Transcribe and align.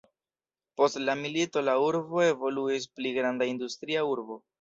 Post 0.79 0.97
la 1.09 1.13
milito 1.19 1.61
la 1.67 1.75
urbo 1.87 2.23
evoluis 2.29 2.87
pli 2.97 3.13
granda 3.19 3.49
industria 3.51 4.03
urbo. 4.15 4.39